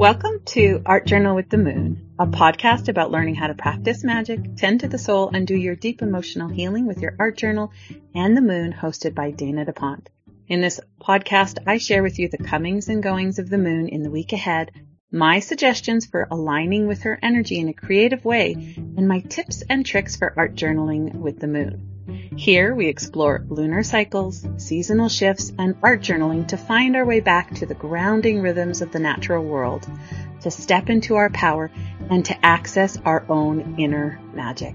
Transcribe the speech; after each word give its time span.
Welcome 0.00 0.40
to 0.46 0.80
Art 0.86 1.04
Journal 1.04 1.36
with 1.36 1.50
the 1.50 1.58
Moon, 1.58 2.12
a 2.18 2.26
podcast 2.26 2.88
about 2.88 3.10
learning 3.10 3.34
how 3.34 3.48
to 3.48 3.54
practice 3.54 4.02
magic, 4.02 4.56
tend 4.56 4.80
to 4.80 4.88
the 4.88 4.96
soul, 4.96 5.28
and 5.28 5.46
do 5.46 5.54
your 5.54 5.76
deep 5.76 6.00
emotional 6.00 6.48
healing 6.48 6.86
with 6.86 7.02
your 7.02 7.14
art 7.18 7.36
journal 7.36 7.70
and 8.14 8.34
the 8.34 8.40
moon, 8.40 8.72
hosted 8.72 9.14
by 9.14 9.30
Dana 9.30 9.66
Daponte. 9.66 10.06
In 10.48 10.62
this 10.62 10.80
podcast, 11.02 11.58
I 11.66 11.76
share 11.76 12.02
with 12.02 12.18
you 12.18 12.30
the 12.30 12.38
comings 12.38 12.88
and 12.88 13.02
goings 13.02 13.38
of 13.38 13.50
the 13.50 13.58
moon 13.58 13.88
in 13.88 14.02
the 14.02 14.10
week 14.10 14.32
ahead, 14.32 14.70
my 15.12 15.38
suggestions 15.40 16.06
for 16.06 16.26
aligning 16.30 16.86
with 16.86 17.02
her 17.02 17.18
energy 17.22 17.58
in 17.58 17.68
a 17.68 17.74
creative 17.74 18.24
way, 18.24 18.52
and 18.78 19.06
my 19.06 19.20
tips 19.20 19.62
and 19.68 19.84
tricks 19.84 20.16
for 20.16 20.32
art 20.34 20.54
journaling 20.54 21.16
with 21.16 21.38
the 21.40 21.46
moon. 21.46 21.89
Here 22.40 22.74
we 22.74 22.86
explore 22.86 23.44
lunar 23.50 23.82
cycles, 23.82 24.46
seasonal 24.56 25.10
shifts, 25.10 25.52
and 25.58 25.74
art 25.82 26.00
journaling 26.00 26.48
to 26.48 26.56
find 26.56 26.96
our 26.96 27.04
way 27.04 27.20
back 27.20 27.54
to 27.56 27.66
the 27.66 27.74
grounding 27.74 28.40
rhythms 28.40 28.80
of 28.80 28.92
the 28.92 28.98
natural 28.98 29.44
world, 29.44 29.86
to 30.40 30.50
step 30.50 30.88
into 30.88 31.16
our 31.16 31.28
power, 31.28 31.70
and 32.08 32.24
to 32.24 32.46
access 32.46 32.96
our 33.04 33.26
own 33.28 33.74
inner 33.78 34.18
magic. 34.32 34.74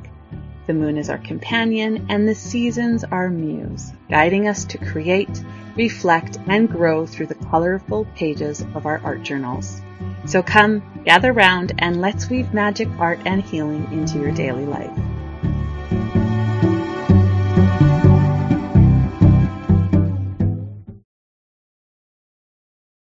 The 0.68 0.76
moon 0.76 0.96
is 0.96 1.10
our 1.10 1.18
companion, 1.18 2.06
and 2.08 2.28
the 2.28 2.36
seasons 2.36 3.04
our 3.04 3.32
muse, 3.32 3.92
guiding 4.12 4.48
us 4.48 4.66
to 4.66 4.78
create, 4.78 5.44
reflect, 5.76 6.38
and 6.46 6.70
grow 6.70 7.08
through 7.08 7.26
the 7.26 7.46
colorful 7.50 8.06
pages 8.16 8.62
of 8.76 8.86
our 8.86 9.02
art 9.04 9.24
journals. 9.24 9.82
So 10.28 10.44
come, 10.44 10.84
gather 11.04 11.34
round, 11.34 11.74
and 11.80 12.00
let's 12.00 12.30
weave 12.30 12.54
magic, 12.54 12.90
art, 13.00 13.22
and 13.26 13.42
healing 13.42 13.92
into 13.92 14.20
your 14.20 14.34
daily 14.34 14.68
life. 14.68 14.96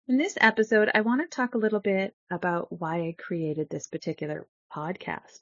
In 0.09 0.19
this 0.19 0.39
episode, 0.41 0.89
I 0.95 1.01
want 1.01 1.21
to 1.23 1.27
talk 1.27 1.57
a 1.57 1.59
little 1.59 1.81
bit 1.81 2.15
about 2.31 2.71
why 2.71 3.09
I 3.09 3.17
created 3.19 3.69
this 3.69 3.89
particular 3.89 4.47
podcast. 4.73 5.41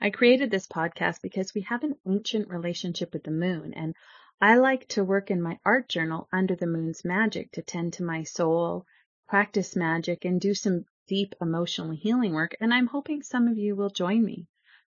I 0.00 0.08
created 0.08 0.50
this 0.50 0.66
podcast 0.66 1.20
because 1.20 1.52
we 1.52 1.60
have 1.68 1.84
an 1.84 1.96
ancient 2.08 2.48
relationship 2.48 3.12
with 3.12 3.24
the 3.24 3.30
moon, 3.30 3.74
and 3.74 3.94
I 4.40 4.56
like 4.56 4.88
to 4.88 5.04
work 5.04 5.30
in 5.30 5.42
my 5.42 5.58
art 5.66 5.90
journal 5.90 6.28
under 6.32 6.56
the 6.56 6.66
moon's 6.66 7.04
magic 7.04 7.52
to 7.52 7.62
tend 7.62 7.92
to 7.92 8.02
my 8.02 8.22
soul, 8.22 8.86
practice 9.28 9.76
magic, 9.76 10.24
and 10.24 10.40
do 10.40 10.54
some 10.54 10.86
deep 11.06 11.34
emotional 11.38 11.90
healing 11.90 12.32
work, 12.32 12.56
and 12.58 12.72
I'm 12.72 12.86
hoping 12.86 13.22
some 13.22 13.48
of 13.48 13.58
you 13.58 13.76
will 13.76 13.90
join 13.90 14.24
me. 14.24 14.46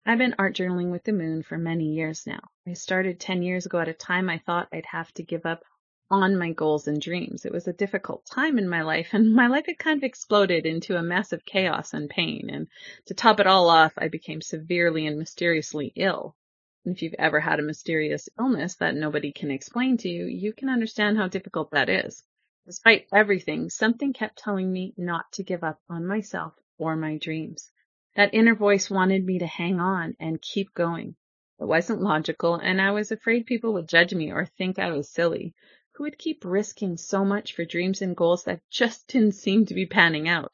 I've 0.05 0.19
been 0.19 0.35
art 0.37 0.57
journaling 0.57 0.91
with 0.91 1.05
the 1.05 1.13
moon 1.13 1.45
for 1.45 1.59
many 1.59 1.93
years 1.93 2.27
now. 2.27 2.41
I 2.67 2.73
started 2.73 3.21
10 3.21 3.45
years 3.45 3.67
ago 3.67 3.79
at 3.79 3.87
a 3.87 3.95
time 3.95 4.29
I 4.29 4.39
thought 4.39 4.67
I'd 4.73 4.87
have 4.87 5.13
to 5.15 5.23
give 5.23 5.47
up 5.47 5.63
on 6.11 6.37
my 6.37 6.53
goals 6.53 6.87
and 6.87 7.01
dreams. 7.01 7.45
It 7.45 7.53
was 7.53 7.67
a 7.67 7.73
difficult 7.73 8.25
time 8.27 8.59
in 8.59 8.69
my 8.69 8.83
life 8.83 9.09
and 9.13 9.35
my 9.35 9.47
life 9.49 9.67
had 9.67 9.79
kind 9.79 9.99
of 9.99 10.05
exploded 10.05 10.67
into 10.67 10.97
a 10.97 11.03
mess 11.03 11.33
of 11.33 11.45
chaos 11.45 11.95
and 11.95 12.09
pain. 12.09 12.49
And 12.51 12.69
to 13.07 13.15
top 13.15 13.41
it 13.41 13.47
all 13.47 13.69
off, 13.69 13.93
I 13.97 14.09
became 14.09 14.41
severely 14.41 15.07
and 15.07 15.19
mysteriously 15.19 15.93
ill. 15.97 16.37
And 16.85 16.95
if 16.95 17.03
you've 17.03 17.15
ever 17.19 17.41
had 17.41 17.59
a 17.59 17.65
mysterious 17.65 18.29
illness 18.39 18.77
that 18.77 18.95
nobody 18.95 19.33
can 19.33 19.51
explain 19.51 19.97
to 19.99 20.09
you, 20.09 20.27
you 20.27 20.53
can 20.53 20.69
understand 20.69 21.17
how 21.17 21.27
difficult 21.27 21.73
that 21.73 21.89
is. 21.89 22.23
Despite 22.65 23.07
everything, 23.13 23.71
something 23.71 24.13
kept 24.13 24.39
telling 24.39 24.73
me 24.73 24.95
not 24.97 25.33
to 25.33 25.43
give 25.43 25.65
up 25.65 25.81
on 25.89 26.07
myself 26.07 26.55
or 26.79 26.97
my 26.97 27.19
dreams. 27.19 27.71
That 28.15 28.35
inner 28.35 28.55
voice 28.55 28.89
wanted 28.89 29.25
me 29.25 29.41
to 29.41 29.47
hang 29.47 29.81
on 29.81 30.17
and 30.21 30.41
keep 30.41 30.73
going. 30.75 31.17
It 31.59 31.65
wasn't 31.65 32.03
logical, 32.03 32.55
and 32.55 32.81
I 32.81 32.91
was 32.91 33.11
afraid 33.11 33.47
people 33.47 33.73
would 33.73 33.89
judge 33.89 34.15
me 34.15 34.31
or 34.31 34.47
think 34.47 34.79
I 34.79 34.91
was 34.91 35.11
silly. 35.11 35.55
Who 35.97 36.03
would 36.03 36.19
keep 36.19 36.45
risking 36.45 36.99
so 36.99 37.25
much 37.25 37.55
for 37.55 37.65
dreams 37.65 38.03
and 38.03 38.15
goals 38.15 38.45
that 38.45 38.61
just 38.69 39.09
didn't 39.13 39.33
seem 39.33 39.65
to 39.65 39.73
be 39.73 39.87
panning 39.87 40.29
out? 40.29 40.53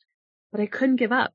But 0.53 0.61
I 0.61 0.67
couldn't 0.67 0.97
give 1.03 1.11
up. 1.11 1.35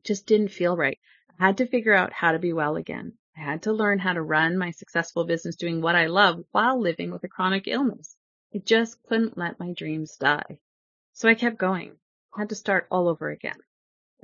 It 0.00 0.08
just 0.08 0.26
didn't 0.26 0.48
feel 0.48 0.76
right. 0.76 0.98
I 1.38 1.46
had 1.46 1.58
to 1.58 1.66
figure 1.66 1.94
out 1.94 2.12
how 2.12 2.32
to 2.32 2.40
be 2.40 2.52
well 2.52 2.74
again. 2.74 3.16
I 3.36 3.42
had 3.42 3.62
to 3.62 3.72
learn 3.72 4.00
how 4.00 4.14
to 4.14 4.20
run 4.20 4.58
my 4.58 4.72
successful 4.72 5.24
business 5.24 5.54
doing 5.54 5.80
what 5.80 5.94
I 5.94 6.06
love 6.06 6.44
while 6.50 6.80
living 6.80 7.12
with 7.12 7.22
a 7.22 7.28
chronic 7.28 7.68
illness. 7.68 8.16
I 8.52 8.58
just 8.58 9.00
couldn't 9.04 9.38
let 9.38 9.60
my 9.60 9.74
dreams 9.74 10.16
die. 10.16 10.58
So 11.12 11.28
I 11.28 11.34
kept 11.36 11.56
going. 11.56 11.96
I 12.34 12.40
had 12.40 12.48
to 12.48 12.56
start 12.56 12.88
all 12.90 13.06
over 13.06 13.30
again. 13.30 13.60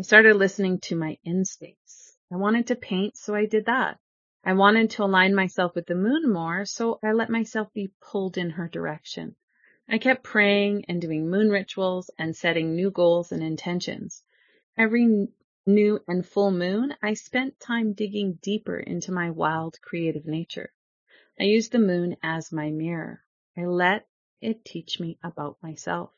I 0.01 0.03
started 0.03 0.35
listening 0.35 0.81
to 0.81 0.97
my 0.97 1.17
instincts. 1.23 2.17
I 2.33 2.37
wanted 2.37 2.67
to 2.67 2.75
paint, 2.75 3.17
so 3.17 3.37
I 3.37 3.47
did 3.47 3.67
that. 3.67 4.01
I 4.45 4.53
wanted 4.53 4.91
to 4.91 5.05
align 5.05 5.35
myself 5.35 5.75
with 5.75 5.87
the 5.87 5.95
moon 5.95 6.31
more, 6.31 6.65
so 6.67 6.99
I 7.03 7.13
let 7.13 7.31
myself 7.31 7.73
be 7.73 7.93
pulled 8.01 8.37
in 8.37 8.51
her 8.51 8.69
direction. 8.69 9.35
I 9.89 9.99
kept 9.99 10.25
praying 10.25 10.85
and 10.89 11.01
doing 11.01 11.31
moon 11.31 11.49
rituals 11.49 12.11
and 12.19 12.37
setting 12.37 12.75
new 12.75 12.91
goals 12.91 13.33
and 13.33 13.43
intentions. 13.43 14.23
Every 14.77 15.29
new 15.65 16.01
and 16.07 16.27
full 16.27 16.51
moon, 16.51 16.95
I 17.03 17.15
spent 17.15 17.59
time 17.59 17.93
digging 17.93 18.39
deeper 18.43 18.79
into 18.79 19.11
my 19.11 19.31
wild 19.31 19.81
creative 19.81 20.27
nature. 20.27 20.73
I 21.41 21.45
used 21.45 21.73
the 21.73 21.79
moon 21.79 22.17
as 22.23 22.53
my 22.53 22.71
mirror. 22.71 23.23
I 23.57 23.65
let 23.65 24.07
it 24.41 24.65
teach 24.65 25.01
me 25.01 25.19
about 25.23 25.57
myself. 25.63 26.13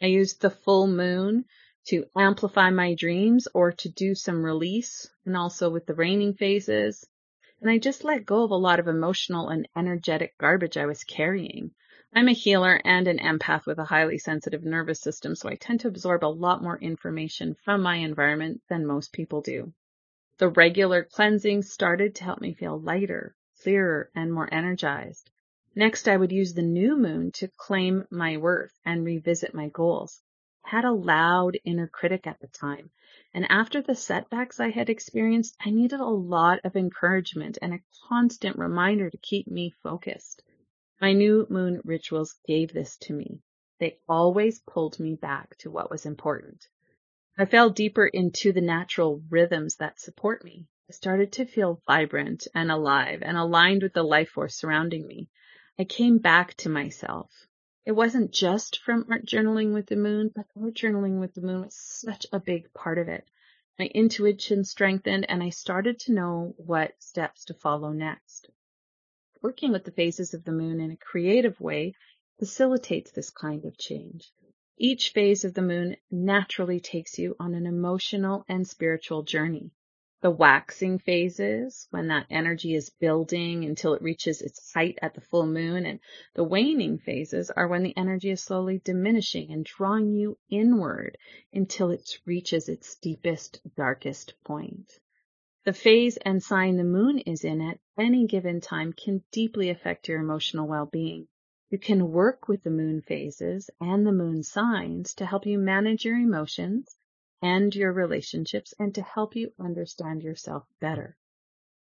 I 0.00 0.06
used 0.06 0.40
the 0.40 0.50
full 0.50 0.86
moon 0.86 1.44
to 1.86 2.06
amplify 2.16 2.70
my 2.70 2.94
dreams 2.94 3.46
or 3.54 3.72
to 3.72 3.88
do 3.88 4.14
some 4.14 4.44
release 4.44 5.08
and 5.26 5.36
also 5.36 5.70
with 5.70 5.86
the 5.86 5.94
waning 5.94 6.34
phases 6.34 7.06
and 7.62 7.70
I 7.70 7.78
just 7.78 8.02
let 8.02 8.26
go 8.26 8.42
of 8.42 8.50
a 8.50 8.56
lot 8.56 8.80
of 8.80 8.88
emotional 8.88 9.48
and 9.48 9.68
energetic 9.76 10.36
garbage 10.36 10.76
I 10.76 10.86
was 10.86 11.04
carrying. 11.04 11.70
I'm 12.12 12.26
a 12.26 12.32
healer 12.32 12.80
and 12.84 13.06
an 13.06 13.20
empath 13.20 13.66
with 13.66 13.78
a 13.78 13.84
highly 13.84 14.18
sensitive 14.18 14.64
nervous 14.64 15.00
system, 15.00 15.36
so 15.36 15.48
I 15.48 15.54
tend 15.54 15.78
to 15.80 15.88
absorb 15.88 16.24
a 16.24 16.26
lot 16.26 16.60
more 16.60 16.76
information 16.76 17.54
from 17.64 17.80
my 17.80 17.98
environment 17.98 18.62
than 18.68 18.84
most 18.84 19.12
people 19.12 19.42
do. 19.42 19.72
The 20.38 20.48
regular 20.48 21.04
cleansing 21.04 21.62
started 21.62 22.16
to 22.16 22.24
help 22.24 22.40
me 22.40 22.52
feel 22.52 22.80
lighter, 22.80 23.36
clearer, 23.62 24.10
and 24.12 24.32
more 24.32 24.52
energized. 24.52 25.30
Next, 25.76 26.08
I 26.08 26.16
would 26.16 26.32
use 26.32 26.54
the 26.54 26.62
new 26.62 26.96
moon 26.96 27.30
to 27.34 27.46
claim 27.56 28.06
my 28.10 28.38
worth 28.38 28.76
and 28.84 29.04
revisit 29.04 29.54
my 29.54 29.68
goals. 29.68 30.20
I 30.64 30.70
had 30.70 30.84
a 30.84 30.90
loud 30.90 31.56
inner 31.64 31.86
critic 31.86 32.26
at 32.26 32.40
the 32.40 32.48
time, 32.48 32.90
and 33.34 33.46
after 33.50 33.80
the 33.80 33.94
setbacks 33.94 34.60
I 34.60 34.70
had 34.70 34.90
experienced, 34.90 35.56
I 35.64 35.70
needed 35.70 36.00
a 36.00 36.04
lot 36.04 36.60
of 36.64 36.76
encouragement 36.76 37.58
and 37.62 37.72
a 37.72 37.82
constant 38.08 38.58
reminder 38.58 39.08
to 39.08 39.16
keep 39.16 39.46
me 39.46 39.70
focused. 39.82 40.42
My 41.00 41.12
new 41.12 41.46
moon 41.48 41.80
rituals 41.84 42.38
gave 42.46 42.72
this 42.72 42.96
to 42.98 43.14
me. 43.14 43.40
They 43.78 43.98
always 44.08 44.60
pulled 44.60 45.00
me 45.00 45.14
back 45.14 45.56
to 45.58 45.70
what 45.70 45.90
was 45.90 46.06
important. 46.06 46.68
I 47.38 47.46
fell 47.46 47.70
deeper 47.70 48.06
into 48.06 48.52
the 48.52 48.60
natural 48.60 49.22
rhythms 49.30 49.76
that 49.76 49.98
support 49.98 50.44
me. 50.44 50.68
I 50.90 50.92
started 50.92 51.32
to 51.32 51.46
feel 51.46 51.82
vibrant 51.86 52.46
and 52.54 52.70
alive 52.70 53.22
and 53.22 53.38
aligned 53.38 53.82
with 53.82 53.94
the 53.94 54.02
life 54.02 54.28
force 54.28 54.54
surrounding 54.54 55.06
me. 55.06 55.30
I 55.78 55.84
came 55.84 56.18
back 56.18 56.54
to 56.58 56.68
myself. 56.68 57.32
It 57.84 57.92
wasn't 57.92 58.30
just 58.30 58.78
from 58.78 59.06
art 59.10 59.26
journaling 59.26 59.74
with 59.74 59.86
the 59.86 59.96
moon, 59.96 60.30
but 60.32 60.46
art 60.54 60.74
journaling 60.74 61.18
with 61.18 61.34
the 61.34 61.40
moon 61.40 61.62
was 61.62 61.74
such 61.74 62.26
a 62.32 62.38
big 62.38 62.72
part 62.72 62.96
of 62.96 63.08
it. 63.08 63.26
My 63.76 63.86
intuition 63.86 64.62
strengthened 64.62 65.28
and 65.28 65.42
I 65.42 65.50
started 65.50 65.98
to 66.00 66.12
know 66.12 66.54
what 66.58 67.02
steps 67.02 67.44
to 67.46 67.54
follow 67.54 67.90
next. 67.90 68.48
Working 69.40 69.72
with 69.72 69.82
the 69.84 69.90
phases 69.90 70.32
of 70.32 70.44
the 70.44 70.52
moon 70.52 70.80
in 70.80 70.92
a 70.92 70.96
creative 70.96 71.60
way 71.60 71.94
facilitates 72.38 73.10
this 73.10 73.30
kind 73.30 73.64
of 73.64 73.76
change. 73.76 74.32
Each 74.76 75.10
phase 75.10 75.44
of 75.44 75.54
the 75.54 75.62
moon 75.62 75.96
naturally 76.08 76.78
takes 76.78 77.18
you 77.18 77.34
on 77.40 77.52
an 77.54 77.66
emotional 77.66 78.44
and 78.48 78.64
spiritual 78.64 79.24
journey 79.24 79.72
the 80.22 80.30
waxing 80.30 81.00
phases 81.00 81.88
when 81.90 82.06
that 82.06 82.26
energy 82.30 82.76
is 82.76 82.90
building 82.90 83.64
until 83.64 83.94
it 83.94 84.02
reaches 84.02 84.40
its 84.40 84.72
height 84.72 84.96
at 85.02 85.14
the 85.14 85.20
full 85.20 85.46
moon 85.46 85.84
and 85.84 85.98
the 86.34 86.44
waning 86.44 86.96
phases 86.96 87.50
are 87.50 87.66
when 87.66 87.82
the 87.82 87.96
energy 87.96 88.30
is 88.30 88.40
slowly 88.40 88.78
diminishing 88.84 89.50
and 89.50 89.64
drawing 89.64 90.12
you 90.12 90.38
inward 90.48 91.18
until 91.52 91.90
it 91.90 92.20
reaches 92.24 92.68
its 92.68 92.94
deepest 92.98 93.60
darkest 93.74 94.32
point. 94.44 95.00
The 95.64 95.72
phase 95.72 96.16
and 96.18 96.40
sign 96.40 96.76
the 96.76 96.84
moon 96.84 97.18
is 97.18 97.42
in 97.42 97.60
at 97.60 97.80
any 97.98 98.28
given 98.28 98.60
time 98.60 98.92
can 98.92 99.24
deeply 99.32 99.70
affect 99.70 100.08
your 100.08 100.20
emotional 100.20 100.68
well-being. 100.68 101.26
You 101.68 101.78
can 101.78 102.12
work 102.12 102.46
with 102.46 102.62
the 102.62 102.70
moon 102.70 103.02
phases 103.02 103.70
and 103.80 104.06
the 104.06 104.12
moon 104.12 104.44
signs 104.44 105.14
to 105.14 105.26
help 105.26 105.46
you 105.46 105.58
manage 105.58 106.04
your 106.04 106.16
emotions 106.16 106.96
and 107.42 107.74
your 107.74 107.92
relationships 107.92 108.72
and 108.78 108.94
to 108.94 109.02
help 109.02 109.34
you 109.36 109.52
understand 109.58 110.22
yourself 110.22 110.64
better. 110.80 111.16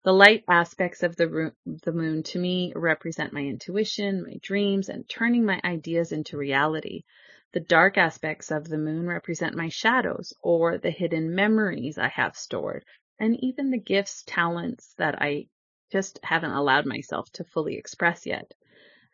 The 0.02 0.12
light 0.14 0.44
aspects 0.48 1.02
of 1.02 1.16
the, 1.16 1.52
the 1.66 1.92
moon 1.92 2.22
to 2.22 2.38
me 2.38 2.72
represent 2.74 3.34
my 3.34 3.42
intuition, 3.42 4.22
my 4.22 4.38
dreams, 4.40 4.88
and 4.88 5.06
turning 5.06 5.44
my 5.44 5.60
ideas 5.62 6.12
into 6.12 6.38
reality. 6.38 7.02
The 7.52 7.60
dark 7.60 7.98
aspects 7.98 8.50
of 8.50 8.66
the 8.66 8.78
moon 8.78 9.06
represent 9.06 9.54
my 9.56 9.68
shadows 9.68 10.32
or 10.40 10.78
the 10.78 10.90
hidden 10.90 11.34
memories 11.34 11.98
I 11.98 12.08
have 12.08 12.36
stored, 12.36 12.86
and 13.18 13.36
even 13.44 13.70
the 13.70 13.78
gifts, 13.78 14.22
talents 14.26 14.94
that 14.94 15.20
I 15.20 15.48
just 15.92 16.18
haven't 16.22 16.52
allowed 16.52 16.86
myself 16.86 17.30
to 17.32 17.44
fully 17.44 17.76
express 17.76 18.24
yet. 18.24 18.54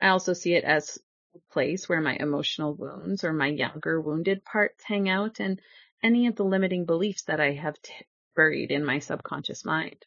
I 0.01 0.09
also 0.09 0.35
see 0.35 0.55
it 0.55 0.65
as 0.65 0.99
a 1.35 1.39
place 1.53 1.89
where 1.89 2.01
my 2.01 2.17
emotional 2.21 2.75
wounds 2.75 3.25
or 3.25 3.33
my 3.33 3.49
younger 3.49 4.01
wounded 4.01 4.45
parts 4.45 4.85
hang 4.85 5.09
out 5.09 5.41
and 5.41 5.61
any 6.03 6.27
of 6.27 6.37
the 6.37 6.45
limiting 6.45 6.85
beliefs 6.85 7.25
that 7.25 7.41
I 7.41 7.53
have 7.53 7.81
t- 7.81 7.93
buried 8.35 8.71
in 8.71 8.85
my 8.85 8.99
subconscious 8.99 9.65
mind. 9.65 10.05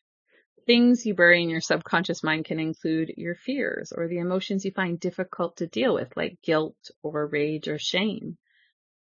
Things 0.65 1.05
you 1.05 1.15
bury 1.15 1.41
in 1.41 1.49
your 1.49 1.61
subconscious 1.61 2.23
mind 2.23 2.45
can 2.45 2.59
include 2.59 3.13
your 3.17 3.35
fears 3.35 3.91
or 3.91 4.07
the 4.07 4.19
emotions 4.19 4.65
you 4.65 4.71
find 4.71 4.99
difficult 4.99 5.57
to 5.57 5.67
deal 5.67 5.93
with, 5.93 6.15
like 6.15 6.41
guilt 6.43 6.77
or 7.01 7.25
rage 7.25 7.67
or 7.67 7.79
shame. 7.79 8.37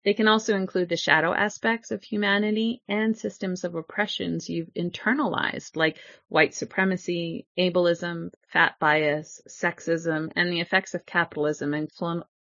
They 0.04 0.14
can 0.14 0.26
also 0.26 0.56
include 0.56 0.88
the 0.88 0.96
shadow 0.96 1.32
aspects 1.32 1.92
of 1.92 2.02
humanity 2.02 2.82
and 2.88 3.16
systems 3.16 3.62
of 3.62 3.76
oppressions 3.76 4.50
you've 4.50 4.74
internalized, 4.74 5.76
like 5.76 6.00
white 6.26 6.54
supremacy, 6.54 7.46
ableism, 7.56 8.32
fat 8.48 8.74
bias, 8.80 9.40
sexism, 9.48 10.32
and 10.34 10.52
the 10.52 10.60
effects 10.60 10.94
of 10.94 11.06
capitalism 11.06 11.72
and 11.74 11.88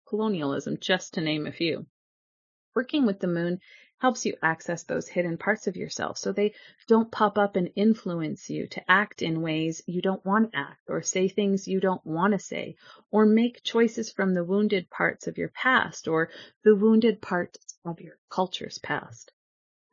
colonialism, 0.08 0.78
just 0.80 1.16
to 1.16 1.22
name 1.22 1.46
a 1.46 1.52
few. 1.52 1.86
Working 2.74 3.06
with 3.06 3.20
the 3.20 3.28
moon 3.28 3.60
helps 4.00 4.26
you 4.26 4.34
access 4.42 4.84
those 4.84 5.08
hidden 5.08 5.38
parts 5.38 5.68
of 5.68 5.76
yourself 5.76 6.18
so 6.18 6.32
they 6.32 6.54
don't 6.88 7.12
pop 7.12 7.38
up 7.38 7.56
and 7.56 7.70
influence 7.76 8.50
you 8.50 8.66
to 8.68 8.82
act 8.90 9.22
in 9.22 9.42
ways 9.42 9.82
you 9.86 10.02
don't 10.02 10.26
want 10.26 10.52
to 10.52 10.58
act 10.58 10.82
or 10.88 11.02
say 11.02 11.28
things 11.28 11.68
you 11.68 11.80
don't 11.80 12.06
want 12.06 12.32
to 12.34 12.40
say 12.40 12.76
or 13.12 13.26
make 13.26 13.64
choices 13.64 14.12
from 14.12 14.34
the 14.34 14.44
wounded 14.44 14.90
parts 14.90 15.28
of 15.28 15.38
your 15.38 15.50
past 15.50 16.08
or 16.08 16.30
the 16.64 16.76
wounded 16.76 17.22
parts 17.22 17.58
of 17.86 18.00
your 18.00 18.18
culture's 18.30 18.78
past. 18.78 19.32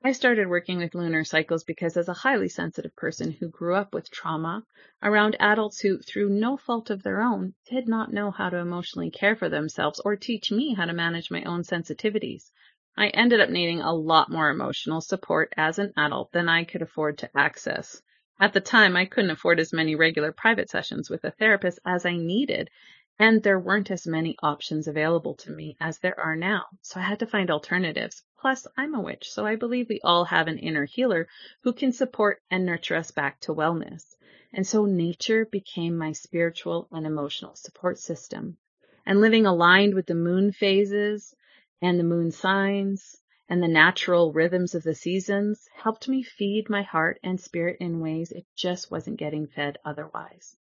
I 0.04 0.12
started 0.12 0.46
working 0.46 0.78
with 0.78 0.94
lunar 0.94 1.24
cycles 1.24 1.64
because 1.64 1.96
as 1.96 2.08
a 2.08 2.12
highly 2.12 2.48
sensitive 2.48 2.94
person 2.94 3.32
who 3.32 3.48
grew 3.48 3.74
up 3.74 3.92
with 3.92 4.08
trauma 4.08 4.64
around 5.02 5.36
adults 5.40 5.80
who, 5.80 5.98
through 5.98 6.28
no 6.28 6.56
fault 6.56 6.90
of 6.90 7.02
their 7.02 7.22
own, 7.22 7.54
did 7.68 7.88
not 7.88 8.12
know 8.12 8.30
how 8.30 8.50
to 8.50 8.58
emotionally 8.58 9.10
care 9.10 9.34
for 9.34 9.48
themselves 9.48 9.98
or 10.04 10.14
teach 10.14 10.52
me 10.52 10.74
how 10.74 10.84
to 10.84 10.92
manage 10.92 11.30
my 11.30 11.42
own 11.42 11.62
sensitivities, 11.62 12.52
I 12.98 13.08
ended 13.08 13.40
up 13.40 13.50
needing 13.50 13.82
a 13.82 13.92
lot 13.92 14.30
more 14.30 14.48
emotional 14.48 15.02
support 15.02 15.52
as 15.56 15.78
an 15.78 15.92
adult 15.98 16.32
than 16.32 16.48
I 16.48 16.64
could 16.64 16.80
afford 16.80 17.18
to 17.18 17.30
access. 17.36 18.00
At 18.40 18.54
the 18.54 18.60
time, 18.60 18.96
I 18.96 19.04
couldn't 19.04 19.30
afford 19.30 19.60
as 19.60 19.72
many 19.72 19.94
regular 19.94 20.32
private 20.32 20.70
sessions 20.70 21.10
with 21.10 21.22
a 21.24 21.30
therapist 21.30 21.78
as 21.84 22.06
I 22.06 22.16
needed, 22.16 22.70
and 23.18 23.42
there 23.42 23.58
weren't 23.58 23.90
as 23.90 24.06
many 24.06 24.34
options 24.42 24.88
available 24.88 25.34
to 25.34 25.50
me 25.50 25.76
as 25.78 25.98
there 25.98 26.18
are 26.18 26.36
now, 26.36 26.64
so 26.80 26.98
I 26.98 27.02
had 27.02 27.18
to 27.18 27.26
find 27.26 27.50
alternatives. 27.50 28.22
Plus, 28.38 28.66
I'm 28.78 28.94
a 28.94 29.00
witch, 29.02 29.30
so 29.30 29.44
I 29.44 29.56
believe 29.56 29.90
we 29.90 30.00
all 30.02 30.24
have 30.24 30.48
an 30.48 30.58
inner 30.58 30.86
healer 30.86 31.28
who 31.64 31.74
can 31.74 31.92
support 31.92 32.42
and 32.50 32.64
nurture 32.64 32.96
us 32.96 33.10
back 33.10 33.40
to 33.40 33.54
wellness. 33.54 34.16
And 34.54 34.66
so 34.66 34.86
nature 34.86 35.44
became 35.44 35.98
my 35.98 36.12
spiritual 36.12 36.88
and 36.90 37.04
emotional 37.04 37.56
support 37.56 37.98
system. 37.98 38.56
And 39.04 39.20
living 39.20 39.44
aligned 39.44 39.92
with 39.92 40.06
the 40.06 40.14
moon 40.14 40.50
phases, 40.50 41.34
and 41.82 41.98
the 41.98 42.04
moon 42.04 42.30
signs 42.30 43.20
and 43.48 43.62
the 43.62 43.68
natural 43.68 44.32
rhythms 44.32 44.74
of 44.74 44.82
the 44.82 44.94
seasons 44.94 45.68
helped 45.74 46.08
me 46.08 46.22
feed 46.22 46.68
my 46.68 46.82
heart 46.82 47.20
and 47.22 47.40
spirit 47.40 47.76
in 47.80 48.00
ways 48.00 48.32
it 48.32 48.46
just 48.56 48.90
wasn't 48.90 49.18
getting 49.18 49.46
fed 49.46 49.78
otherwise. 49.84 50.56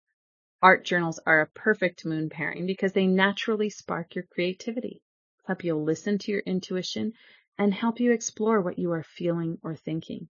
Art 0.61 0.85
journals 0.85 1.19
are 1.27 1.41
a 1.41 1.47
perfect 1.47 2.05
moon 2.05 2.29
pairing 2.29 2.67
because 2.67 2.93
they 2.93 3.07
naturally 3.07 3.71
spark 3.71 4.15
your 4.15 4.25
creativity, 4.25 5.03
help 5.47 5.63
you 5.63 5.77
listen 5.77 6.19
to 6.19 6.33
your 6.33 6.41
intuition, 6.41 7.13
and 7.59 7.73
help 7.73 8.01
you 8.01 8.13
explore 8.13 8.61
what 8.61 8.79
you 8.79 8.91
are 8.93 9.03
feeling 9.03 9.59
or 9.63 9.77
thinking. 9.77 10.29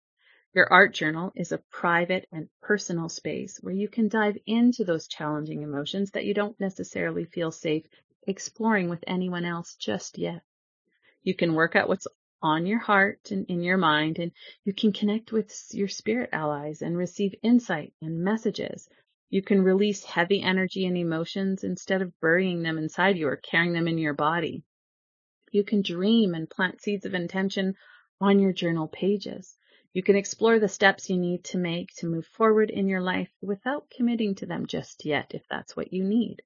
Your 0.55 0.71
art 0.71 0.93
journal 0.93 1.33
is 1.35 1.53
a 1.53 1.63
private 1.71 2.27
and 2.33 2.49
personal 2.61 3.09
space 3.09 3.59
where 3.63 3.73
you 3.73 3.89
can 3.89 4.09
dive 4.09 4.37
into 4.45 4.85
those 4.85 5.09
challenging 5.09 5.63
emotions 5.63 6.11
that 6.11 6.27
you 6.27 6.35
don't 6.35 6.59
necessarily 6.61 7.25
feel 7.25 7.51
safe 7.51 7.87
exploring 8.27 8.91
with 8.91 9.05
anyone 9.07 9.45
else 9.45 9.77
just 9.77 10.19
yet. 10.19 10.43
You 11.23 11.35
can 11.35 11.55
work 11.55 11.77
out 11.77 11.89
what's 11.89 12.07
on 12.43 12.67
your 12.67 12.81
heart 12.81 13.31
and 13.31 13.47
in 13.47 13.63
your 13.63 13.77
mind, 13.77 14.19
and 14.19 14.33
you 14.65 14.73
can 14.73 14.93
connect 14.93 15.31
with 15.31 15.55
your 15.73 15.89
spirit 15.89 16.31
allies 16.33 16.83
and 16.83 16.97
receive 16.97 17.35
insight 17.43 17.93
and 18.03 18.25
messages. 18.25 18.89
You 19.31 19.43
can 19.43 19.63
release 19.63 20.05
heavy 20.05 20.43
energy 20.43 20.85
and 20.85 20.97
emotions 20.97 21.63
instead 21.65 22.03
of 22.03 22.19
burying 22.21 22.63
them 22.63 22.77
inside 22.77 23.17
you 23.17 23.29
or 23.29 23.37
carrying 23.37 23.73
them 23.73 23.87
in 23.87 23.99
your 23.99 24.15
body. 24.15 24.65
You 25.53 25.65
can 25.65 25.83
dream 25.83 26.35
and 26.35 26.51
plant 26.51 26.83
seeds 26.83 27.07
of 27.07 27.15
intention 27.15 27.77
on 28.21 28.41
your 28.41 28.53
journal 28.53 28.89
pages. 28.89 29.57
You 29.93 30.03
can 30.03 30.17
explore 30.17 30.59
the 30.59 30.69
steps 30.69 31.09
you 31.09 31.19
need 31.19 31.45
to 31.45 31.59
make 31.59 31.95
to 31.97 32.07
move 32.07 32.27
forward 32.27 32.71
in 32.71 32.89
your 32.89 33.03
life 33.03 33.31
without 33.41 33.91
committing 33.91 34.35
to 34.37 34.47
them 34.47 34.67
just 34.67 35.05
yet 35.05 35.33
if 35.35 35.47
that's 35.49 35.77
what 35.77 35.93
you 35.93 36.03
need. 36.03 36.43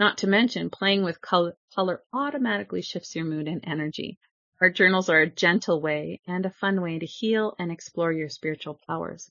Not 0.00 0.16
to 0.18 0.26
mention, 0.26 0.70
playing 0.70 1.04
with 1.04 1.20
color, 1.20 1.58
color 1.74 2.02
automatically 2.10 2.80
shifts 2.80 3.14
your 3.14 3.26
mood 3.26 3.46
and 3.46 3.62
energy. 3.64 4.18
Our 4.58 4.70
journals 4.70 5.10
are 5.10 5.20
a 5.20 5.28
gentle 5.30 5.82
way 5.82 6.22
and 6.26 6.46
a 6.46 6.50
fun 6.50 6.80
way 6.80 6.98
to 6.98 7.04
heal 7.04 7.54
and 7.58 7.70
explore 7.70 8.10
your 8.10 8.30
spiritual 8.30 8.80
powers. 8.86 9.30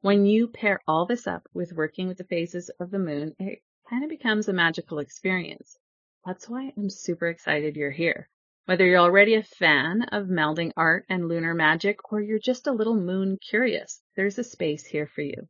When 0.00 0.26
you 0.26 0.48
pair 0.48 0.80
all 0.88 1.06
this 1.06 1.28
up 1.28 1.48
with 1.54 1.72
working 1.72 2.08
with 2.08 2.18
the 2.18 2.24
phases 2.24 2.68
of 2.80 2.90
the 2.90 2.98
moon, 2.98 3.36
it 3.38 3.62
kind 3.88 4.02
of 4.02 4.10
becomes 4.10 4.48
a 4.48 4.52
magical 4.52 4.98
experience. 4.98 5.78
That's 6.26 6.48
why 6.48 6.72
I'm 6.76 6.90
super 6.90 7.28
excited 7.28 7.76
you're 7.76 7.92
here. 7.92 8.28
Whether 8.64 8.86
you're 8.86 8.98
already 8.98 9.36
a 9.36 9.44
fan 9.44 10.02
of 10.10 10.26
melding 10.26 10.72
art 10.76 11.06
and 11.08 11.28
lunar 11.28 11.54
magic 11.54 12.12
or 12.12 12.20
you're 12.20 12.40
just 12.40 12.66
a 12.66 12.72
little 12.72 12.96
moon 12.96 13.38
curious, 13.38 14.02
there's 14.16 14.40
a 14.40 14.42
space 14.42 14.84
here 14.84 15.06
for 15.06 15.22
you. 15.22 15.46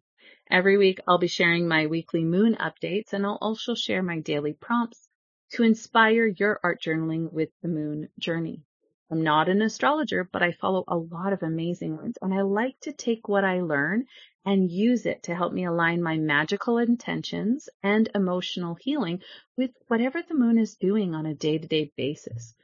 Every 0.50 0.78
week 0.78 1.00
I'll 1.06 1.18
be 1.18 1.28
sharing 1.28 1.68
my 1.68 1.86
weekly 1.86 2.24
moon 2.24 2.56
updates 2.56 3.12
and 3.12 3.24
I'll 3.26 3.38
also 3.40 3.74
share 3.74 4.02
my 4.02 4.20
daily 4.20 4.52
prompts 4.52 5.08
to 5.52 5.62
inspire 5.62 6.26
your 6.26 6.60
art 6.62 6.82
journaling 6.82 7.32
with 7.32 7.50
the 7.62 7.68
moon 7.68 8.08
journey. 8.18 8.62
I'm 9.10 9.22
not 9.22 9.48
an 9.48 9.62
astrologer, 9.62 10.24
but 10.24 10.42
I 10.42 10.52
follow 10.52 10.84
a 10.86 10.98
lot 10.98 11.32
of 11.32 11.42
amazing 11.42 11.96
ones 11.96 12.18
and 12.20 12.34
I 12.34 12.42
like 12.42 12.78
to 12.80 12.92
take 12.92 13.26
what 13.26 13.44
I 13.44 13.62
learn 13.62 14.04
and 14.44 14.70
use 14.70 15.06
it 15.06 15.22
to 15.24 15.34
help 15.34 15.52
me 15.52 15.64
align 15.64 16.02
my 16.02 16.18
magical 16.18 16.78
intentions 16.78 17.68
and 17.82 18.10
emotional 18.14 18.74
healing 18.74 19.22
with 19.56 19.70
whatever 19.86 20.22
the 20.22 20.34
moon 20.34 20.58
is 20.58 20.76
doing 20.76 21.14
on 21.14 21.26
a 21.26 21.34
day 21.34 21.58
to 21.58 21.66
day 21.66 21.90
basis. 21.96 22.54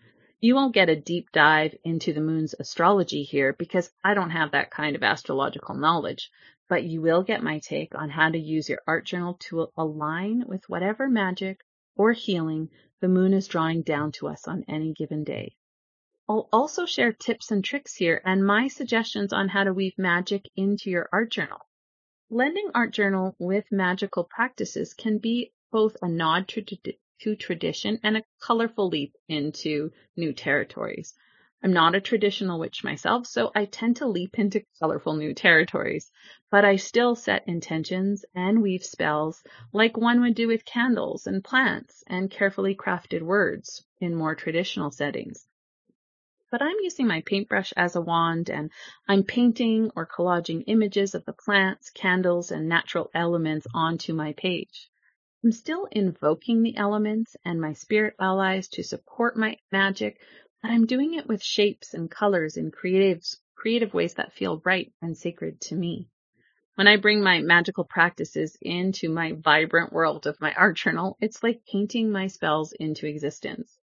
You 0.44 0.54
won't 0.56 0.74
get 0.74 0.90
a 0.90 0.94
deep 0.94 1.32
dive 1.32 1.74
into 1.84 2.12
the 2.12 2.20
moon's 2.20 2.54
astrology 2.60 3.22
here 3.22 3.54
because 3.54 3.90
I 4.04 4.12
don't 4.12 4.28
have 4.28 4.50
that 4.50 4.70
kind 4.70 4.94
of 4.94 5.02
astrological 5.02 5.74
knowledge, 5.74 6.30
but 6.68 6.84
you 6.84 7.00
will 7.00 7.22
get 7.22 7.42
my 7.42 7.60
take 7.60 7.94
on 7.94 8.10
how 8.10 8.28
to 8.28 8.38
use 8.38 8.68
your 8.68 8.82
art 8.86 9.06
journal 9.06 9.38
to 9.48 9.72
align 9.74 10.44
with 10.46 10.68
whatever 10.68 11.08
magic 11.08 11.64
or 11.96 12.12
healing 12.12 12.68
the 13.00 13.08
moon 13.08 13.32
is 13.32 13.48
drawing 13.48 13.80
down 13.80 14.12
to 14.12 14.28
us 14.28 14.46
on 14.46 14.66
any 14.68 14.92
given 14.92 15.24
day. 15.24 15.56
I'll 16.28 16.50
also 16.52 16.84
share 16.84 17.14
tips 17.14 17.50
and 17.50 17.64
tricks 17.64 17.94
here 17.94 18.20
and 18.22 18.46
my 18.46 18.68
suggestions 18.68 19.32
on 19.32 19.48
how 19.48 19.64
to 19.64 19.72
weave 19.72 19.96
magic 19.96 20.50
into 20.56 20.90
your 20.90 21.08
art 21.10 21.30
journal. 21.30 21.60
Blending 22.28 22.70
art 22.74 22.92
journal 22.92 23.34
with 23.38 23.64
magical 23.72 24.24
practices 24.24 24.92
can 24.92 25.16
be 25.16 25.54
both 25.72 25.96
a 26.02 26.08
nod 26.08 26.48
to, 26.48 26.62
to 27.20 27.36
tradition 27.36 27.98
and 28.02 28.16
a 28.16 28.24
colorful 28.40 28.88
leap 28.88 29.16
into 29.28 29.92
new 30.16 30.32
territories. 30.32 31.14
I'm 31.62 31.72
not 31.72 31.94
a 31.94 32.00
traditional 32.02 32.58
witch 32.58 32.84
myself, 32.84 33.26
so 33.26 33.50
I 33.54 33.64
tend 33.64 33.96
to 33.96 34.06
leap 34.06 34.38
into 34.38 34.64
colorful 34.78 35.14
new 35.14 35.32
territories, 35.32 36.12
but 36.50 36.62
I 36.62 36.76
still 36.76 37.14
set 37.14 37.48
intentions 37.48 38.24
and 38.34 38.60
weave 38.60 38.84
spells 38.84 39.42
like 39.72 39.96
one 39.96 40.20
would 40.20 40.34
do 40.34 40.46
with 40.46 40.66
candles 40.66 41.26
and 41.26 41.42
plants 41.42 42.04
and 42.06 42.30
carefully 42.30 42.74
crafted 42.74 43.22
words 43.22 43.82
in 43.98 44.14
more 44.14 44.34
traditional 44.34 44.90
settings. 44.90 45.46
But 46.50 46.60
I'm 46.60 46.76
using 46.82 47.06
my 47.06 47.22
paintbrush 47.22 47.72
as 47.76 47.96
a 47.96 48.00
wand 48.02 48.50
and 48.50 48.70
I'm 49.08 49.22
painting 49.22 49.90
or 49.96 50.06
collaging 50.06 50.64
images 50.66 51.14
of 51.14 51.24
the 51.24 51.32
plants, 51.32 51.88
candles, 51.88 52.50
and 52.50 52.68
natural 52.68 53.10
elements 53.14 53.66
onto 53.72 54.12
my 54.12 54.34
page. 54.34 54.90
I'm 55.44 55.52
still 55.52 55.86
invoking 55.92 56.62
the 56.62 56.78
elements 56.78 57.36
and 57.44 57.60
my 57.60 57.74
spirit 57.74 58.14
allies 58.18 58.66
to 58.68 58.82
support 58.82 59.36
my 59.36 59.58
magic, 59.70 60.18
but 60.62 60.70
I'm 60.70 60.86
doing 60.86 61.12
it 61.12 61.26
with 61.28 61.42
shapes 61.42 61.92
and 61.92 62.10
colors 62.10 62.56
in 62.56 62.70
creative, 62.70 63.22
creative 63.54 63.92
ways 63.92 64.14
that 64.14 64.32
feel 64.32 64.62
right 64.64 64.90
and 65.02 65.14
sacred 65.14 65.60
to 65.60 65.76
me. 65.76 66.08
When 66.76 66.88
I 66.88 66.96
bring 66.96 67.22
my 67.22 67.40
magical 67.40 67.84
practices 67.84 68.56
into 68.62 69.10
my 69.10 69.32
vibrant 69.32 69.92
world 69.92 70.26
of 70.26 70.40
my 70.40 70.54
art 70.56 70.78
journal, 70.78 71.18
it's 71.20 71.42
like 71.42 71.66
painting 71.70 72.10
my 72.10 72.28
spells 72.28 72.72
into 72.72 73.06
existence. 73.06 73.78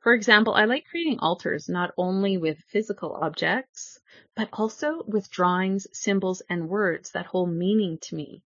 For 0.00 0.12
example, 0.12 0.54
I 0.54 0.64
like 0.64 0.86
creating 0.86 1.20
altars 1.20 1.68
not 1.68 1.94
only 1.96 2.36
with 2.36 2.58
physical 2.72 3.12
objects, 3.14 4.00
but 4.34 4.48
also 4.52 5.04
with 5.06 5.30
drawings, 5.30 5.86
symbols, 5.92 6.42
and 6.50 6.68
words 6.68 7.12
that 7.12 7.26
hold 7.26 7.52
meaning 7.52 7.98
to 7.98 8.16
me, 8.16 8.42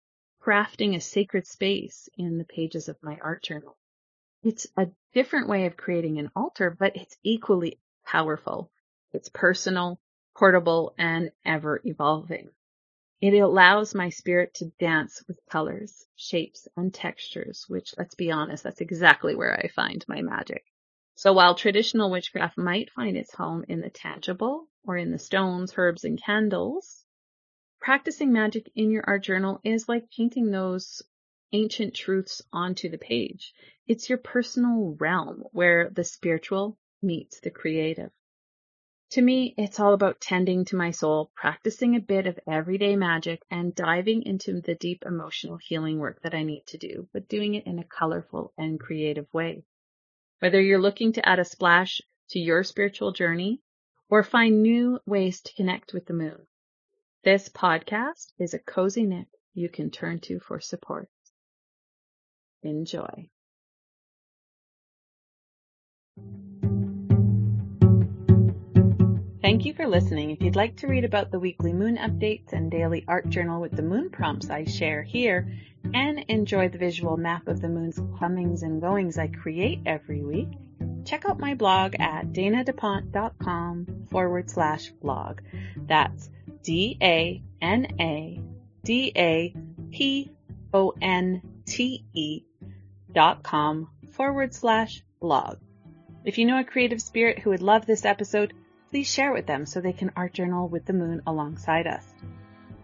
crafting 0.46 0.96
a 0.96 1.02
sacred 1.02 1.48
space 1.48 2.08
in 2.18 2.38
the 2.38 2.46
pages 2.46 2.88
of 2.88 3.02
my 3.02 3.18
art 3.20 3.42
journal. 3.42 3.76
It's 4.44 4.68
a 4.78 4.88
different 5.12 5.50
way 5.50 5.66
of 5.66 5.76
creating 5.76 6.20
an 6.20 6.30
altar, 6.36 6.70
but 6.70 6.96
it's 6.96 7.18
equally 7.24 7.80
powerful. 8.06 8.70
It's 9.12 9.30
personal, 9.30 10.00
portable, 10.38 10.94
and 11.00 11.32
ever 11.44 11.82
evolving. 11.84 12.52
It 13.22 13.34
allows 13.34 13.96
my 13.96 14.10
spirit 14.10 14.54
to 14.56 14.72
dance 14.80 15.24
with 15.28 15.40
colors, 15.50 16.06
shapes, 16.16 16.68
and 16.78 16.94
textures, 16.94 17.66
which 17.68 17.96
let's 17.98 18.14
be 18.14 18.30
honest, 18.30 18.64
that's 18.64 18.82
exactly 18.82 19.34
where 19.34 19.58
I 19.58 19.70
find 19.70 20.06
my 20.08 20.22
magic. 20.22 20.64
So 21.16 21.34
while 21.34 21.56
traditional 21.56 22.12
witchcraft 22.12 22.58
might 22.58 22.92
find 22.92 23.18
its 23.18 23.34
home 23.34 23.66
in 23.68 23.82
the 23.82 23.90
tangible 23.90 24.68
or 24.84 24.96
in 24.96 25.12
the 25.12 25.18
stones, 25.18 25.74
herbs, 25.76 26.04
and 26.04 26.22
candles, 26.22 27.05
practicing 27.86 28.34
magic 28.34 28.72
in 28.74 28.90
your 28.90 29.04
art 29.06 29.22
journal 29.22 29.62
is 29.64 29.88
like 29.88 30.10
painting 30.10 30.50
those 30.50 31.04
ancient 31.54 31.94
truths 31.94 32.42
onto 32.52 32.90
the 32.90 32.98
page. 32.98 33.54
It's 33.86 34.10
your 34.10 34.18
personal 34.18 34.98
realm 35.00 35.44
where 35.52 35.92
the 35.92 36.04
spiritual 36.04 36.80
meets 37.04 37.42
the 37.42 37.52
creative. 37.52 38.10
To 39.12 39.22
me, 39.22 39.54
it's 39.56 39.80
all 39.80 39.94
about 39.94 40.20
tending 40.20 40.66
to 40.66 40.76
my 40.76 40.90
soul, 40.90 41.32
practicing 41.36 41.96
a 41.96 42.00
bit 42.00 42.26
of 42.26 42.40
everyday 42.48 42.96
magic, 42.96 43.44
and 43.52 43.76
diving 43.76 44.24
into 44.24 44.62
the 44.62 44.74
deep 44.74 45.04
emotional 45.06 45.58
healing 45.58 46.00
work 46.00 46.24
that 46.24 46.34
I 46.34 46.42
need 46.42 46.66
to 46.70 46.80
do, 46.80 47.08
but 47.14 47.30
doing 47.30 47.54
it 47.54 47.68
in 47.68 47.78
a 47.78 47.84
colorful 47.84 48.52
and 48.58 48.80
creative 48.80 49.32
way. 49.32 49.64
Whether 50.40 50.60
you're 50.60 50.82
looking 50.82 51.14
to 51.14 51.30
add 51.30 51.38
a 51.38 51.46
splash 51.46 52.02
to 52.32 52.40
your 52.40 52.64
spiritual 52.64 53.12
journey 53.12 53.62
or 54.10 54.24
find 54.24 54.64
new 54.64 55.00
ways 55.06 55.42
to 55.42 55.54
connect 55.54 55.94
with 55.94 56.08
the 56.08 56.14
moon, 56.14 56.48
this 57.26 57.50
podcast 57.50 58.28
is 58.38 58.54
a 58.54 58.60
cozy 58.60 59.04
nook 59.04 59.26
you 59.56 59.68
can 59.68 59.90
turn 59.90 60.20
to 60.20 60.40
for 60.40 60.60
support. 60.60 61.10
Enjoy. 62.62 63.28
Thank 69.42 69.66
you 69.66 69.74
for 69.74 69.88
listening. 69.88 70.30
If 70.30 70.42
you'd 70.42 70.56
like 70.56 70.78
to 70.78 70.88
read 70.88 71.04
about 71.04 71.32
the 71.32 71.40
weekly 71.40 71.74
moon 71.74 71.98
updates 71.98 72.54
and 72.54 72.70
daily 72.70 73.04
art 73.08 73.28
journal 73.30 73.60
with 73.60 73.72
the 73.72 73.82
moon 73.82 74.12
prompts 74.12 74.52
I 74.52 74.66
share 74.66 75.02
here, 75.02 75.52
and 75.96 76.20
enjoy 76.28 76.70
the 76.70 76.78
visual 76.78 77.18
map 77.18 77.48
of 77.48 77.60
the 77.60 77.70
moon's 77.70 78.00
comings 78.20 78.62
and 78.62 78.80
goings 78.80 79.18
I 79.18 79.28
create 79.28 79.82
every 79.88 80.24
week, 80.24 80.50
check 81.06 81.26
out 81.26 81.40
my 81.40 81.56
blog 81.56 81.96
at 81.98 82.34
danadaponte.com 82.34 84.06
forward 84.12 84.50
slash 84.52 84.90
blog. 85.02 85.42
That's 85.88 86.30
D 86.66 86.98
A 87.00 87.44
N 87.62 87.96
A 88.00 88.42
D 88.84 89.12
A 89.16 89.56
P 89.92 90.32
O 90.74 90.94
N 91.00 91.42
T 91.68 92.04
E 92.12 92.42
dot 93.14 93.44
com 93.44 93.88
forward 94.14 94.52
slash 94.52 95.04
blog. 95.22 95.60
If 96.24 96.40
you 96.40 96.46
know 96.46 96.60
a 96.60 96.64
creative 96.64 97.04
spirit 97.04 97.38
who 97.38 97.52
would 97.52 97.62
love 97.62 97.86
this 97.86 98.04
episode, 98.04 98.56
please 98.90 99.08
share 99.08 99.30
it 99.30 99.36
with 99.36 99.46
them 99.46 99.68
so 99.68 99.80
they 99.80 99.94
can 99.94 100.12
art 100.16 100.34
journal 100.34 100.68
with 100.68 100.86
the 100.86 100.94
moon 100.94 101.22
alongside 101.28 101.86
us. 101.86 102.04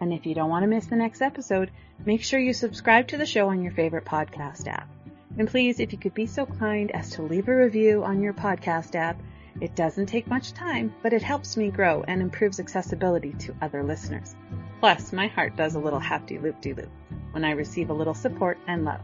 And 0.00 0.12
if 0.12 0.26
you 0.26 0.34
don't 0.36 0.50
want 0.50 0.62
to 0.62 0.68
miss 0.68 0.86
the 0.86 0.94
next 0.94 1.20
episode, 1.20 1.72
make 2.06 2.22
sure 2.22 2.38
you 2.38 2.52
subscribe 2.52 3.08
to 3.08 3.16
the 3.16 3.26
show 3.26 3.48
on 3.48 3.64
your 3.64 3.72
favorite 3.72 4.04
podcast 4.04 4.68
app. 4.68 4.88
And 5.38 5.48
please, 5.48 5.80
if 5.80 5.92
you 5.92 5.98
could 5.98 6.14
be 6.14 6.26
so 6.26 6.46
kind 6.46 6.92
as 6.92 7.10
to 7.10 7.22
leave 7.22 7.48
a 7.48 7.56
review 7.56 8.04
on 8.04 8.22
your 8.22 8.32
podcast 8.32 8.94
app, 8.94 9.20
it 9.60 9.74
doesn't 9.74 10.06
take 10.06 10.26
much 10.26 10.52
time, 10.52 10.94
but 11.02 11.12
it 11.12 11.22
helps 11.22 11.56
me 11.56 11.70
grow 11.70 12.04
and 12.06 12.22
improves 12.22 12.60
accessibility 12.60 13.32
to 13.40 13.54
other 13.60 13.82
listeners. 13.82 14.34
Plus, 14.80 15.12
my 15.12 15.28
heart 15.28 15.56
does 15.56 15.74
a 15.74 15.80
little 15.80 16.00
happy 16.00 16.38
loop-de-loop 16.38 16.90
when 17.32 17.44
I 17.44 17.52
receive 17.52 17.90
a 17.90 17.94
little 17.94 18.14
support 18.14 18.58
and 18.66 18.84
love. 18.84 19.00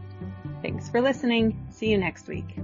Thanks 0.61 0.89
for 0.89 1.01
listening. 1.01 1.67
See 1.71 1.89
you 1.89 1.97
next 1.97 2.27
week. 2.27 2.57